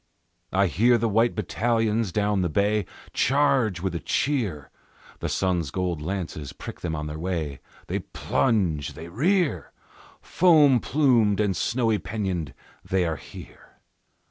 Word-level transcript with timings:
I 0.51 0.65
hear 0.65 0.97
the 0.97 1.07
white 1.07 1.35
battalions 1.35 2.11
down 2.11 2.41
the 2.41 2.49
bay 2.49 2.87
Charge 3.13 3.81
with 3.81 3.93
a 3.93 3.99
cheer; 3.99 4.71
The 5.19 5.29
sun's 5.29 5.69
gold 5.69 6.01
lances 6.01 6.53
prick 6.53 6.79
them 6.81 6.95
on 6.95 7.05
their 7.05 7.19
way, 7.19 7.59
They 7.85 7.99
plunge, 7.99 8.93
they 8.95 9.09
rear, 9.09 9.71
Foam 10.19 10.79
plumed 10.79 11.39
and 11.39 11.55
snowy 11.55 11.99
pennoned, 11.99 12.55
they 12.83 13.05
are 13.05 13.17
here! 13.17 13.77